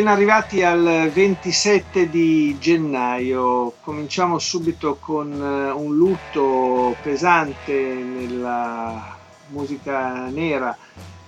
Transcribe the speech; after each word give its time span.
Ben 0.00 0.08
arrivati 0.08 0.62
al 0.62 1.10
27 1.12 2.08
di 2.08 2.56
gennaio, 2.58 3.74
cominciamo 3.82 4.38
subito 4.38 4.96
con 4.98 5.30
eh, 5.30 5.70
un 5.72 5.94
lutto 5.94 6.96
pesante 7.02 7.74
nella 7.74 9.14
musica 9.48 10.24
nera. 10.30 10.74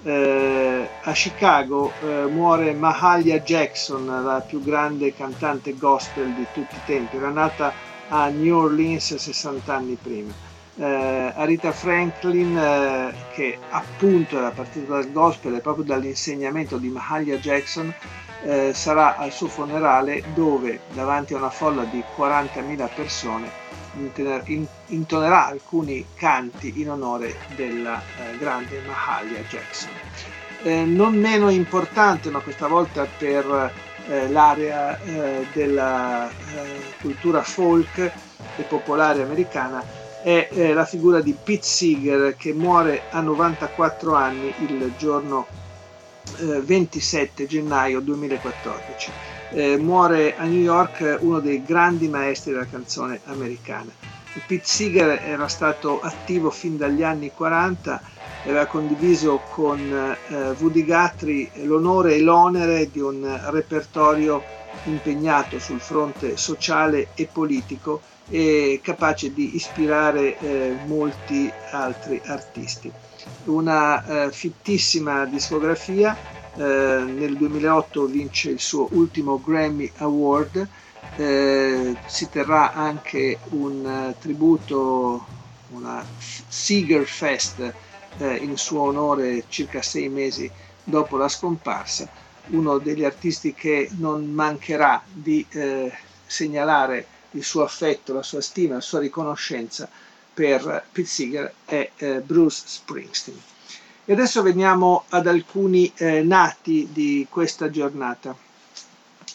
Eh, 0.02 0.88
a 1.02 1.12
Chicago 1.12 1.92
eh, 2.00 2.24
muore 2.30 2.72
Mahalia 2.72 3.40
Jackson, 3.40 4.06
la 4.06 4.40
più 4.40 4.62
grande 4.62 5.14
cantante 5.14 5.76
gospel 5.76 6.32
di 6.32 6.46
tutti 6.54 6.74
i 6.74 6.80
tempi, 6.86 7.16
era 7.18 7.28
nata 7.28 7.74
a 8.08 8.28
New 8.28 8.56
Orleans 8.56 9.16
60 9.16 9.74
anni 9.74 9.98
prima. 10.00 10.32
Eh, 10.76 11.32
Arita 11.36 11.72
Franklin, 11.72 12.56
eh, 12.56 13.14
che 13.34 13.58
appunto 13.68 14.38
era 14.38 14.48
partita 14.48 14.94
dal 14.94 15.12
gospel 15.12 15.56
e 15.56 15.60
proprio 15.60 15.84
dall'insegnamento 15.84 16.78
di 16.78 16.88
Mahalia 16.88 17.36
Jackson, 17.36 17.92
eh, 18.44 18.72
sarà 18.74 19.16
al 19.16 19.32
suo 19.32 19.48
funerale 19.48 20.22
dove 20.34 20.80
davanti 20.92 21.34
a 21.34 21.38
una 21.38 21.50
folla 21.50 21.84
di 21.84 22.02
40.000 22.16 22.88
persone 22.94 23.60
intonerà 24.86 25.46
alcuni 25.46 26.04
canti 26.14 26.80
in 26.80 26.90
onore 26.90 27.36
della 27.54 28.00
eh, 28.00 28.36
grande 28.38 28.80
Mahalia 28.86 29.42
Jackson. 29.48 29.90
Eh, 30.62 30.84
non 30.84 31.18
meno 31.18 31.50
importante, 31.50 32.30
ma 32.30 32.38
questa 32.40 32.68
volta 32.68 33.06
per 33.18 33.72
eh, 34.08 34.28
l'area 34.28 34.98
eh, 35.02 35.46
della 35.52 36.28
eh, 36.28 36.32
cultura 37.00 37.42
folk 37.42 37.98
e 37.98 38.62
popolare 38.62 39.22
americana, 39.22 40.00
è 40.22 40.72
la 40.72 40.84
figura 40.84 41.20
di 41.20 41.32
Pete 41.32 41.64
Seeger 41.64 42.36
che 42.36 42.52
muore 42.52 43.02
a 43.10 43.20
94 43.20 44.14
anni 44.14 44.54
il 44.60 44.92
giorno 44.96 45.48
27 46.38 47.42
eh, 47.42 47.46
gennaio 47.46 48.00
2014. 48.00 49.10
Eh, 49.50 49.76
muore 49.76 50.36
a 50.36 50.44
New 50.44 50.60
York 50.60 51.18
uno 51.20 51.40
dei 51.40 51.62
grandi 51.62 52.08
maestri 52.08 52.52
della 52.52 52.66
canzone 52.66 53.20
americana. 53.24 53.90
Pete 54.46 54.64
Seeger 54.64 55.22
era 55.24 55.46
stato 55.46 56.00
attivo 56.00 56.50
fin 56.50 56.76
dagli 56.76 57.02
anni 57.02 57.30
40 57.34 58.00
e 58.44 58.48
aveva 58.48 58.66
condiviso 58.66 59.42
con 59.50 59.78
eh, 59.78 60.54
Woody 60.58 60.84
Guthrie 60.84 61.50
l'onore 61.64 62.14
e 62.14 62.20
l'onere 62.20 62.90
di 62.90 63.00
un 63.00 63.40
repertorio 63.50 64.42
impegnato 64.84 65.58
sul 65.58 65.80
fronte 65.80 66.36
sociale 66.36 67.08
e 67.14 67.28
politico 67.30 68.00
e 68.26 68.80
capace 68.82 69.32
di 69.32 69.56
ispirare 69.56 70.36
eh, 70.38 70.76
molti 70.80 71.52
altri 71.70 72.20
artisti. 72.24 72.92
Una 73.44 74.26
eh, 74.26 74.32
fittissima 74.32 75.26
discografia, 75.26 76.18
eh, 76.54 76.62
nel 76.62 77.36
2008 77.36 78.06
vince 78.06 78.50
il 78.50 78.60
suo 78.60 78.88
ultimo 78.92 79.40
Grammy 79.40 79.90
Award, 79.96 80.68
eh, 81.14 81.98
si 82.04 82.28
terrà 82.28 82.72
anche 82.72 83.40
un 83.50 83.84
uh, 83.84 84.16
tributo, 84.18 85.28
una 85.68 86.06
Seeger 86.16 87.06
Fest 87.06 87.74
eh, 88.16 88.36
in 88.36 88.56
suo 88.56 88.82
onore 88.82 89.44
circa 89.48 89.82
sei 89.82 90.08
mesi 90.08 90.50
dopo 90.82 91.16
la 91.16 91.28
scomparsa, 91.28 92.10
uno 92.46 92.78
degli 92.78 93.04
artisti 93.04 93.54
che 93.54 93.88
non 93.92 94.30
mancherà 94.30 95.02
di 95.10 95.46
eh, 95.50 95.92
segnalare 96.24 97.08
il 97.32 97.44
suo 97.44 97.62
affetto, 97.62 98.12
la 98.12 98.22
sua 98.22 98.40
stima, 98.40 98.74
la 98.74 98.80
sua 98.80 99.00
riconoscenza 99.00 99.88
per 100.34 100.86
Pete 100.90 101.08
Seeger 101.08 101.52
è 101.64 101.90
eh, 101.96 102.20
Bruce 102.20 102.62
Springsteen. 102.64 103.40
E 104.04 104.12
adesso 104.12 104.42
veniamo 104.42 105.04
ad 105.10 105.26
alcuni 105.26 105.92
eh, 105.94 106.22
nati 106.22 106.88
di 106.92 107.26
questa 107.30 107.70
giornata. 107.70 108.34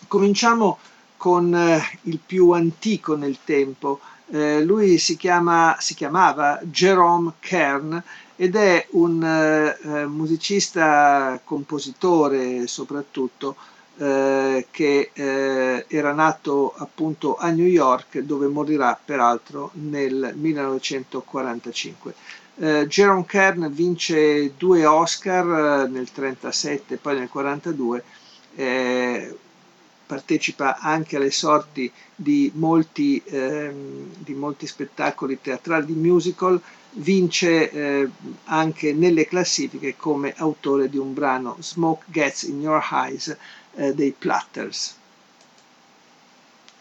Cominciamo 0.08 0.78
con 1.16 1.54
eh, 1.54 1.82
il 2.04 2.20
più 2.24 2.52
antico 2.52 3.16
nel 3.16 3.38
tempo. 3.44 4.00
Eh, 4.30 4.64
lui 4.64 4.98
si, 4.98 5.16
chiama, 5.16 5.78
si, 5.80 5.96
chiamava 5.96 6.60
Jerome 6.64 7.34
Kern 7.40 8.02
ed 8.36 8.56
è 8.56 8.88
un 8.92 9.24
eh, 9.24 9.78
eh, 9.82 10.06
musicista, 10.06 11.40
compositore 11.44 12.68
soprattutto, 12.68 13.56
eh, 13.98 14.68
che 14.72 15.12
eh, 15.14 15.86
era 15.88 16.14
nato 16.14 16.74
appunto 16.78 17.36
a 17.38 17.50
New 17.50 17.66
York 17.66 18.20
dove 18.20 18.48
morirà 18.48 19.00
peraltro 19.04 19.72
nel 19.74 20.34
1945. 20.36 22.14
Eh, 22.60 22.88
Jerome 22.88 23.26
Kern 23.26 23.72
vince 23.72 24.54
due 24.58 24.86
Oscar 24.86 25.46
eh, 25.46 25.90
nel 25.90 26.08
1937 26.12 26.94
e 26.96 26.98
poi 26.98 27.14
nel 27.14 27.30
1942 27.32 28.04
eh, 28.56 29.38
partecipa 30.08 30.78
anche 30.80 31.18
alle 31.18 31.30
sorti 31.30 31.92
di 32.16 32.52
molti, 32.56 33.22
ehm, 33.26 34.14
di 34.18 34.34
molti 34.34 34.66
spettacoli 34.66 35.40
teatrali 35.42 35.86
di 35.86 35.94
musical, 35.94 36.60
vince 36.92 37.70
eh, 37.70 38.10
anche 38.46 38.94
nelle 38.94 39.28
classifiche 39.28 39.96
come 39.96 40.34
autore 40.38 40.90
di 40.90 40.98
un 40.98 41.14
brano 41.14 41.58
Smoke 41.60 42.06
Gets 42.08 42.44
in 42.44 42.62
Your 42.62 42.84
Eyes 42.92 43.36
eh, 43.78 43.94
dei 43.94 44.12
Platters. 44.12 44.96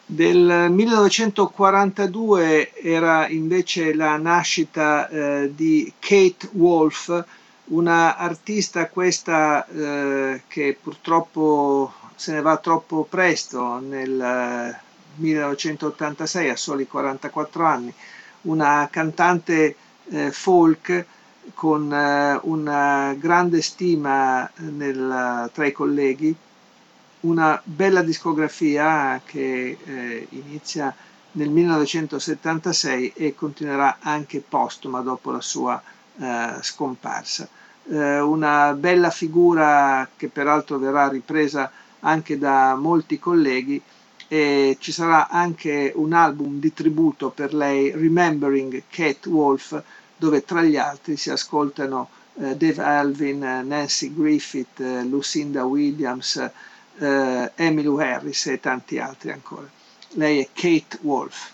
Del 0.08 0.70
1942 0.70 2.72
era 2.74 3.28
invece 3.28 3.92
la 3.92 4.16
nascita 4.16 5.08
eh, 5.08 5.50
di 5.52 5.92
Kate 5.98 6.48
Wolf, 6.52 7.24
una 7.66 8.16
artista 8.16 8.88
questa 8.88 9.66
eh, 9.66 10.42
che 10.46 10.78
purtroppo 10.80 11.92
se 12.14 12.32
ne 12.32 12.40
va 12.40 12.56
troppo 12.58 13.04
presto 13.08 13.80
nel 13.80 14.78
1986 15.16 16.46
eh, 16.46 16.50
a 16.50 16.56
soli 16.56 16.86
44 16.86 17.64
anni, 17.64 17.92
una 18.42 18.88
cantante 18.88 19.74
eh, 20.08 20.30
folk 20.30 21.04
con 21.52 21.92
eh, 21.92 22.38
una 22.44 23.12
grande 23.18 23.60
stima 23.60 24.48
nel, 24.56 25.50
tra 25.52 25.66
i 25.66 25.72
colleghi 25.72 26.36
una 27.20 27.60
bella 27.64 28.02
discografia 28.02 29.20
che 29.24 29.78
eh, 29.84 30.26
inizia 30.30 30.94
nel 31.32 31.50
1976 31.50 33.12
e 33.14 33.34
continuerà 33.34 33.98
anche 34.00 34.40
postuma 34.46 35.00
dopo 35.00 35.30
la 35.30 35.40
sua 35.40 35.82
eh, 36.18 36.58
scomparsa. 36.60 37.48
Eh, 37.88 38.20
una 38.20 38.72
bella 38.72 39.10
figura 39.10 40.08
che 40.16 40.28
peraltro 40.28 40.78
verrà 40.78 41.08
ripresa 41.08 41.70
anche 42.00 42.38
da 42.38 42.74
molti 42.74 43.18
colleghi 43.18 43.80
e 44.28 44.76
ci 44.80 44.92
sarà 44.92 45.28
anche 45.28 45.92
un 45.94 46.12
album 46.12 46.58
di 46.58 46.72
tributo 46.72 47.30
per 47.30 47.54
lei, 47.54 47.92
Remembering 47.92 48.82
Kate 48.90 49.28
Wolf, 49.28 49.80
dove 50.16 50.44
tra 50.44 50.62
gli 50.62 50.76
altri 50.76 51.16
si 51.16 51.30
ascoltano 51.30 52.08
eh, 52.40 52.56
Dave 52.56 52.82
Alvin, 52.82 53.38
Nancy 53.38 54.12
Griffith, 54.12 54.80
eh, 54.80 55.04
Lucinda 55.04 55.64
Williams, 55.64 56.50
eh, 56.98 57.52
Emmylou 57.54 57.98
Harris 57.98 58.46
e 58.46 58.60
tanti 58.60 58.98
altri 58.98 59.30
ancora. 59.30 59.68
Lei 60.10 60.40
è 60.40 60.48
Kate 60.52 60.98
Wolf. 61.02 61.50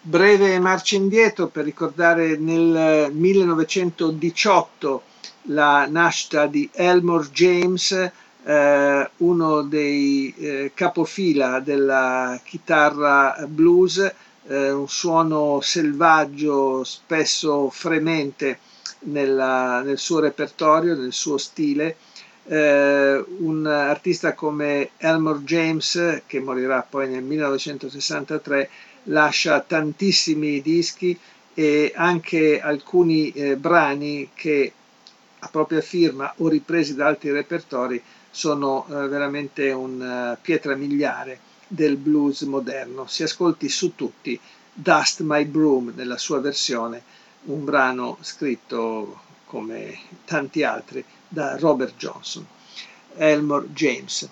Breve 0.00 0.58
marcia 0.60 0.94
indietro 0.94 1.48
per 1.48 1.64
ricordare 1.64 2.36
nel 2.36 3.10
1918 3.12 5.02
la 5.48 5.86
nascita 5.88 6.46
di 6.46 6.68
Elmore 6.72 7.28
James, 7.32 8.10
eh, 8.44 9.10
uno 9.16 9.62
dei 9.62 10.32
eh, 10.36 10.70
capofila 10.74 11.58
della 11.60 12.38
chitarra 12.44 13.44
blues, 13.48 13.98
eh, 14.46 14.70
un 14.70 14.88
suono 14.88 15.60
selvaggio, 15.60 16.84
spesso 16.84 17.68
fremente 17.70 18.60
nella, 19.00 19.82
nel 19.82 19.98
suo 19.98 20.20
repertorio, 20.20 20.94
nel 20.94 21.12
suo 21.12 21.36
stile, 21.36 21.96
eh, 22.48 23.24
un 23.38 23.66
artista 23.66 24.34
come 24.34 24.90
Elmore 24.98 25.40
James, 25.40 26.22
che 26.26 26.40
morirà 26.40 26.86
poi 26.88 27.08
nel 27.08 27.22
1963, 27.22 28.70
lascia 29.04 29.60
tantissimi 29.60 30.60
dischi 30.62 31.18
e 31.54 31.92
anche 31.94 32.60
alcuni 32.60 33.30
eh, 33.30 33.56
brani 33.56 34.30
che 34.34 34.72
a 35.38 35.48
propria 35.48 35.80
firma 35.80 36.32
o 36.38 36.48
ripresi 36.48 36.94
da 36.94 37.06
altri 37.06 37.30
repertori 37.30 38.02
sono 38.30 38.86
eh, 38.88 39.08
veramente 39.08 39.70
una 39.70 40.32
uh, 40.32 40.36
pietra 40.40 40.74
miliare 40.74 41.38
del 41.66 41.96
blues 41.96 42.42
moderno. 42.42 43.06
Si 43.06 43.22
ascolti 43.22 43.68
su 43.68 43.94
tutti 43.94 44.38
Dust 44.72 45.20
My 45.22 45.44
Broom 45.44 45.92
nella 45.94 46.18
sua 46.18 46.40
versione, 46.40 47.02
un 47.44 47.64
brano 47.64 48.18
scritto 48.20 49.20
come 49.46 49.98
tanti 50.24 50.62
altri 50.64 51.02
da 51.36 51.58
Robert 51.58 51.96
Johnson. 51.98 52.46
Elmore 53.18 53.66
James. 53.74 54.26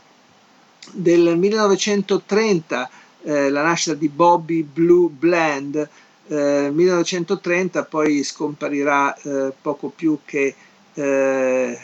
Del 0.90 1.36
1930 1.36 2.90
eh, 3.24 3.50
la 3.50 3.62
nascita 3.62 3.94
di 3.94 4.08
Bobby 4.08 4.62
Blue 4.62 5.10
Bland, 5.10 5.88
eh, 6.28 6.70
1930 6.72 7.84
poi 7.84 8.22
scomparirà 8.22 9.14
eh, 9.16 9.52
poco 9.60 9.88
più 9.88 10.20
che 10.24 10.54
eh, 10.94 11.78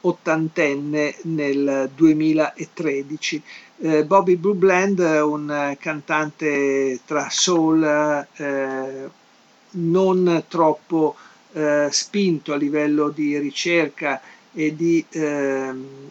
ottantenne 0.00 1.14
nel 1.22 1.90
2013. 1.94 3.42
Eh, 3.80 4.04
Bobby 4.04 4.34
Blue 4.34 4.54
Bland, 4.54 4.98
un 4.98 5.76
cantante 5.78 6.98
tra 7.04 7.28
soul 7.30 8.26
eh, 8.36 9.10
non 9.70 10.44
troppo 10.48 11.16
spinto 11.90 12.52
a 12.52 12.56
livello 12.56 13.08
di 13.08 13.36
ricerca 13.38 14.20
e 14.52 14.74
di 14.74 15.04
ehm, 15.10 16.10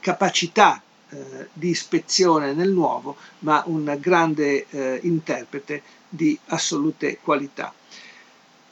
capacità 0.00 0.82
eh, 1.08 1.48
di 1.52 1.70
ispezione 1.70 2.52
nel 2.52 2.70
nuovo, 2.70 3.16
ma 3.40 3.62
un 3.66 3.96
grande 4.00 4.66
eh, 4.70 5.00
interprete 5.02 5.82
di 6.08 6.38
assolute 6.46 7.18
qualità. 7.22 7.72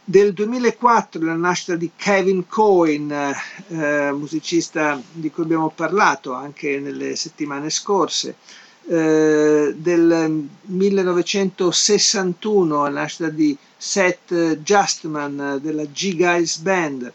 Del 0.07 0.35
2004 0.35 1.25
la 1.25 1.35
nascita 1.35 1.77
di 1.77 1.93
Kevin 1.97 2.47
Cohen, 2.47 3.11
eh, 3.11 4.13
musicista 4.13 5.01
di 5.11 5.31
cui 5.31 5.45
abbiamo 5.45 5.71
parlato 5.71 6.35
anche 6.35 6.79
nelle 6.79 7.17
settimane 7.17 7.71
scorse. 7.71 8.37
Eh, 8.87 9.73
del 9.75 10.47
1961 10.61 12.83
la 12.83 12.91
nascita 12.91 13.31
di 13.31 13.57
Seth 13.79 14.59
Justman 14.59 15.59
della 15.63 15.85
G 15.85 16.15
Guys 16.17 16.59
Band. 16.59 17.11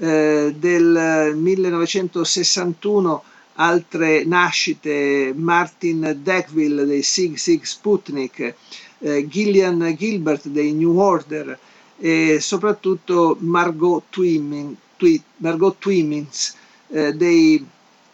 Eh, 0.00 0.54
del 0.56 1.34
1961 1.34 3.22
altre 3.54 4.24
nascite, 4.24 5.32
Martin 5.36 6.20
Deckville 6.22 6.84
dei 6.84 7.02
Sig 7.02 7.36
Sig 7.36 7.64
Sputnik, 7.64 8.54
eh, 9.00 9.26
Gillian 9.26 9.96
Gilbert 9.98 10.46
dei 10.46 10.72
New 10.72 10.96
Order, 10.96 11.58
e 11.98 12.38
soprattutto 12.40 13.36
Margot, 13.40 14.04
Twimming, 14.08 14.76
Twi, 14.96 15.20
Margot 15.38 15.76
Twimmins 15.78 16.54
eh, 16.90 17.12
dei, 17.14 17.66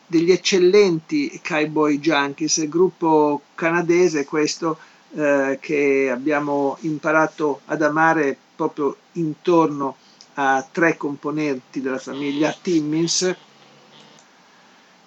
degli 0.07 0.31
eccellenti 0.31 1.39
Cowboy 1.47 1.99
Junkies, 1.99 2.67
gruppo 2.67 3.43
canadese 3.55 4.25
questo 4.25 4.79
eh, 5.15 5.59
che 5.61 6.09
abbiamo 6.11 6.79
imparato 6.81 7.61
ad 7.67 7.83
amare 7.83 8.35
proprio 8.57 8.97
intorno 9.13 9.97
a 10.35 10.65
tre 10.71 10.97
componenti 10.97 11.81
della 11.81 11.99
famiglia 11.99 12.55
Timmins. 12.61 13.35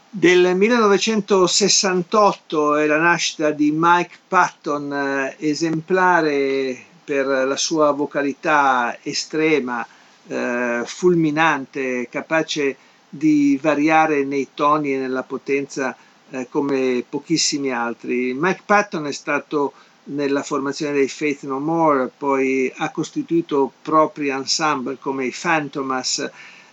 Del 0.10 0.56
1968 0.56 2.76
è 2.78 2.86
la 2.88 2.98
nascita 2.98 3.52
di 3.52 3.72
Mike 3.76 4.16
Patton, 4.28 4.94
eh, 4.94 5.36
esemplare 5.40 6.78
per 7.04 7.26
la 7.26 7.58
sua 7.58 7.92
vocalità 7.92 8.98
estrema, 9.02 9.86
eh, 10.28 10.84
fulminante, 10.86 12.08
capace 12.10 12.78
di 13.10 13.60
variare 13.62 14.24
nei 14.24 14.50
toni 14.54 14.94
e 14.94 14.98
nella 14.98 15.24
potenza 15.24 15.96
eh, 16.30 16.48
come 16.50 17.04
pochissimi 17.08 17.72
altri. 17.72 18.34
Mike 18.34 18.62
Patton 18.66 19.08
è 19.08 19.12
stato 19.12 19.74
nella 20.07 20.44
formazione 20.44 20.94
dei 20.94 21.07
Faith 21.07 21.44
No 21.44 21.59
More, 21.59 22.12
poi 22.15 22.71
ha 22.77 22.92
costituito 22.92 23.71
propri 23.81 24.30
ensemble 24.30 24.98
come 25.00 25.25
i 25.25 25.33
Phantomas, 25.38 26.19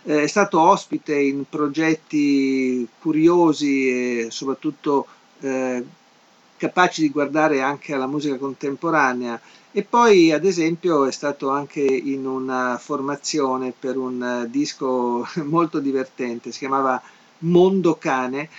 eh, 0.03 0.23
è 0.23 0.27
stato 0.27 0.59
ospite 0.59 1.15
in 1.15 1.45
progetti 1.49 2.87
curiosi 2.99 3.89
e 4.25 4.27
soprattutto 4.29 5.07
eh, 5.39 5.83
capaci 6.57 7.01
di 7.01 7.09
guardare 7.09 7.61
anche 7.61 7.93
alla 7.93 8.07
musica 8.07 8.37
contemporanea. 8.37 9.39
E 9.71 9.83
poi 9.83 10.31
ad 10.31 10.45
esempio 10.45 11.05
è 11.05 11.11
stato 11.11 11.49
anche 11.49 11.81
in 11.81 12.25
una 12.25 12.77
formazione 12.81 13.73
per 13.77 13.97
un 13.97 14.47
disco 14.49 15.27
molto 15.43 15.79
divertente, 15.79 16.51
si 16.51 16.59
chiamava 16.59 17.01
Mondo 17.39 17.95
Cane, 17.95 18.49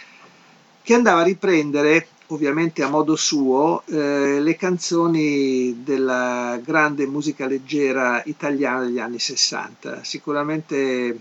che 0.83 0.95
andava 0.95 1.21
a 1.21 1.25
riprendere 1.25 2.09
ovviamente 2.29 2.83
a 2.83 2.89
modo 2.89 3.17
suo 3.17 3.83
eh, 3.87 4.41
le 4.41 4.57
canzoni 4.57 5.83
della 5.85 6.59
grande 6.65 7.07
musica 7.07 7.47
leggera 7.47 8.23
italiana 8.25 8.85
degli 8.85 8.99
anni 8.99 9.19
60. 9.19 10.03
Sicuramente 10.03 11.19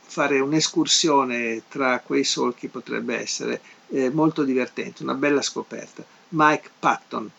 fare 0.00 0.40
un'escursione 0.40 1.62
tra 1.68 2.00
quei 2.00 2.24
solchi 2.24 2.68
potrebbe 2.68 3.20
essere 3.20 3.60
eh, 3.90 4.10
molto 4.10 4.42
divertente, 4.42 5.02
una 5.02 5.14
bella 5.14 5.42
scoperta. 5.42 6.04
Mike 6.30 6.70
Patton. 6.78 7.30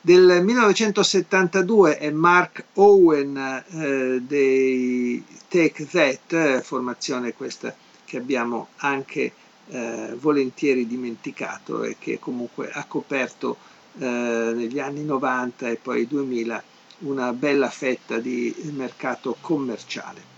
Del 0.00 0.42
1972 0.42 1.98
è 1.98 2.10
Mark 2.10 2.64
Owen 2.74 3.36
eh, 3.36 4.20
dei 4.22 5.24
Take 5.48 5.86
That, 5.86 6.60
formazione 6.60 7.34
questa 7.34 7.74
che 8.04 8.16
abbiamo 8.16 8.68
anche 8.76 9.32
eh, 9.70 10.14
volentieri 10.18 10.86
dimenticato 10.86 11.82
e 11.82 11.96
che 11.98 12.18
comunque 12.18 12.70
ha 12.70 12.84
coperto 12.84 13.56
eh, 13.98 14.04
negli 14.54 14.78
anni 14.78 15.04
90 15.04 15.68
e 15.68 15.76
poi 15.76 16.06
2000 16.06 16.62
una 17.00 17.32
bella 17.32 17.70
fetta 17.70 18.18
di 18.18 18.54
mercato 18.74 19.36
commerciale. 19.40 20.36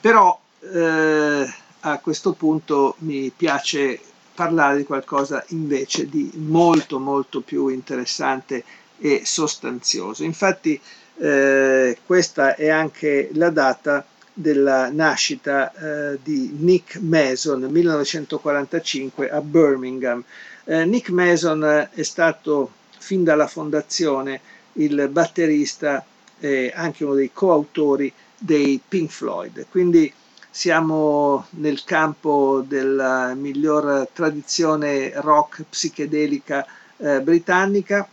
Però 0.00 0.38
eh, 0.60 1.54
a 1.80 1.98
questo 1.98 2.32
punto 2.32 2.96
mi 2.98 3.32
piace 3.34 4.00
parlare 4.34 4.78
di 4.78 4.84
qualcosa 4.84 5.44
invece 5.48 6.08
di 6.08 6.30
molto 6.34 6.98
molto 6.98 7.40
più 7.40 7.68
interessante 7.68 8.64
e 8.98 9.22
sostanzioso. 9.24 10.24
Infatti 10.24 10.80
eh, 11.18 11.98
questa 12.04 12.54
è 12.54 12.68
anche 12.68 13.30
la 13.34 13.50
data 13.50 14.04
della 14.32 14.90
nascita 14.90 15.72
eh, 15.72 16.18
di 16.22 16.54
Nick 16.58 16.98
Mason 17.00 17.60
nel 17.60 17.70
1945 17.70 19.30
a 19.30 19.40
Birmingham. 19.40 20.22
Eh, 20.64 20.84
Nick 20.84 21.10
Mason 21.10 21.88
è 21.92 22.02
stato 22.02 22.72
fin 22.98 23.24
dalla 23.24 23.46
fondazione 23.46 24.40
il 24.74 25.08
batterista 25.10 26.04
e 26.38 26.72
anche 26.74 27.04
uno 27.04 27.14
dei 27.14 27.30
coautori 27.32 28.12
dei 28.38 28.80
Pink 28.86 29.10
Floyd, 29.10 29.66
quindi 29.70 30.12
siamo 30.50 31.46
nel 31.50 31.82
campo 31.84 32.62
della 32.66 33.32
miglior 33.34 34.08
tradizione 34.12 35.12
rock 35.14 35.64
psichedelica 35.68 36.66
eh, 36.98 37.20
britannica. 37.22 38.06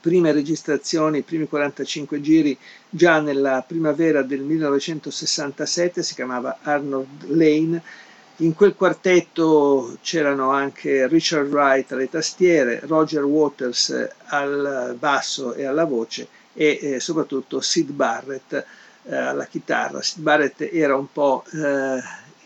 Prime 0.00 0.32
registrazioni, 0.32 1.18
i 1.18 1.22
primi 1.22 1.46
45 1.46 2.20
giri 2.20 2.56
già 2.88 3.20
nella 3.20 3.64
primavera 3.66 4.22
del 4.22 4.40
1967, 4.40 6.02
si 6.02 6.14
chiamava 6.14 6.58
Arnold 6.62 7.28
Lane. 7.28 7.82
In 8.40 8.54
quel 8.54 8.74
quartetto 8.74 9.96
c'erano 10.00 10.50
anche 10.50 11.08
Richard 11.08 11.50
Wright 11.50 11.90
alle 11.92 12.08
tastiere, 12.08 12.80
Roger 12.84 13.24
Waters 13.24 14.08
al 14.26 14.94
basso 14.98 15.54
e 15.54 15.64
alla 15.64 15.84
voce 15.84 16.28
e 16.52 16.78
eh, 16.80 17.00
soprattutto 17.00 17.60
Sid 17.60 17.90
Barrett 17.90 18.64
eh, 19.04 19.16
alla 19.16 19.46
chitarra. 19.46 20.02
Sid 20.02 20.22
Barrett 20.22 20.68
era 20.72 20.96
un 20.96 21.10
po' 21.12 21.44
eh, 21.52 22.00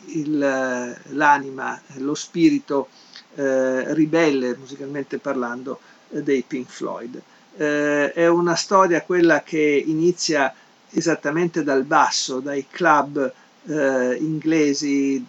il, 0.06 0.38
l'anima, 0.38 1.80
lo 1.96 2.14
spirito 2.14 2.88
eh, 3.34 3.94
ribelle, 3.94 4.56
musicalmente 4.56 5.18
parlando, 5.18 5.80
dei 6.08 6.42
Pink 6.46 6.68
Floyd. 6.68 7.20
Eh, 7.56 8.12
è 8.12 8.26
una 8.26 8.54
storia 8.54 9.02
quella 9.02 9.42
che 9.42 9.82
inizia 9.86 10.54
esattamente 10.90 11.62
dal 11.62 11.84
basso, 11.84 12.40
dai 12.40 12.66
club 12.70 13.32
eh, 13.66 14.16
inglesi, 14.20 15.24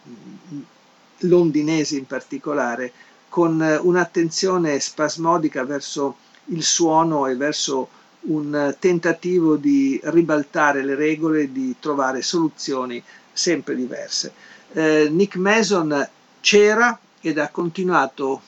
londinesi 1.20 1.98
in 1.98 2.06
particolare, 2.06 2.92
con 3.30 3.60
un'attenzione 3.82 4.80
spasmodica 4.80 5.64
verso 5.64 6.18
il 6.46 6.64
suono 6.64 7.28
e 7.28 7.36
verso 7.36 7.90
un 8.22 8.76
tentativo 8.80 9.56
di 9.56 10.00
ribaltare 10.04 10.84
le 10.84 10.96
regole, 10.96 11.52
di 11.52 11.76
trovare 11.80 12.22
soluzioni 12.22 13.04
sempre 13.32 13.76
diverse. 13.76 14.34
Eh, 14.74 15.10
Nick 15.10 15.36
Mason 15.36 16.08
c'era 16.40 16.98
ed 17.22 17.38
ha 17.38 17.50
continuato 17.50 18.42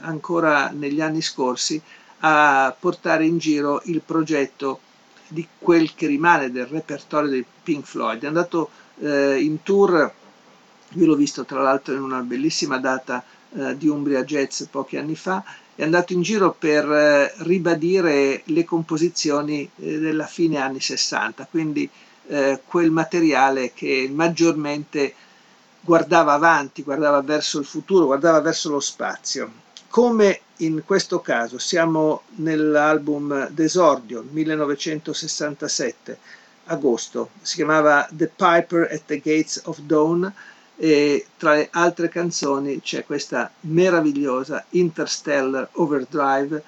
ancora 0.00 0.70
negli 0.70 1.00
anni 1.00 1.22
scorsi 1.22 1.80
a 2.28 2.74
portare 2.76 3.24
in 3.24 3.38
giro 3.38 3.80
il 3.84 4.02
progetto 4.04 4.80
di 5.28 5.46
quel 5.58 5.94
che 5.94 6.08
rimane 6.08 6.50
del 6.50 6.66
repertorio 6.66 7.30
dei 7.30 7.44
Pink 7.62 7.84
Floyd. 7.84 8.24
È 8.24 8.26
andato 8.26 8.68
eh, 8.98 9.40
in 9.40 9.62
tour, 9.62 10.12
io 10.88 11.06
l'ho 11.06 11.14
visto 11.14 11.44
tra 11.44 11.62
l'altro 11.62 11.94
in 11.94 12.02
una 12.02 12.20
bellissima 12.22 12.78
data 12.78 13.24
eh, 13.54 13.76
di 13.76 13.86
Umbria 13.86 14.24
Jazz 14.24 14.62
pochi 14.64 14.96
anni 14.96 15.14
fa, 15.14 15.44
è 15.76 15.84
andato 15.84 16.14
in 16.14 16.22
giro 16.22 16.52
per 16.52 16.90
eh, 16.90 17.32
ribadire 17.44 18.42
le 18.46 18.64
composizioni 18.64 19.70
eh, 19.76 19.98
della 20.00 20.26
fine 20.26 20.58
anni 20.58 20.80
60, 20.80 21.46
quindi 21.48 21.88
eh, 22.26 22.60
quel 22.66 22.90
materiale 22.90 23.72
che 23.72 24.10
maggiormente 24.12 25.14
guardava 25.80 26.32
avanti, 26.32 26.82
guardava 26.82 27.20
verso 27.22 27.60
il 27.60 27.66
futuro, 27.66 28.06
guardava 28.06 28.40
verso 28.40 28.70
lo 28.70 28.80
spazio. 28.80 29.64
Come 29.96 30.40
in 30.58 30.82
questo 30.84 31.20
caso 31.22 31.56
siamo 31.56 32.24
nell'album 32.34 33.48
d'esordio 33.48 34.26
1967, 34.30 36.18
agosto, 36.64 37.30
si 37.40 37.54
chiamava 37.54 38.06
The 38.12 38.26
Piper 38.26 38.90
at 38.92 39.04
the 39.06 39.16
Gates 39.16 39.62
of 39.64 39.78
Dawn 39.78 40.30
e 40.76 41.26
tra 41.38 41.54
le 41.54 41.68
altre 41.72 42.10
canzoni 42.10 42.82
c'è 42.82 43.06
questa 43.06 43.50
meravigliosa 43.60 44.66
Interstellar 44.68 45.66
Overdrive, 45.72 46.62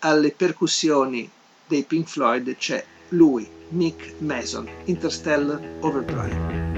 alle 0.00 0.32
percussioni 0.32 1.30
dei 1.68 1.84
Pink 1.84 2.08
Floyd 2.08 2.56
c'è 2.56 2.84
lui, 3.10 3.48
Nick 3.68 4.14
Mason, 4.18 4.68
Interstellar 4.86 5.60
Overdrive. 5.78 6.73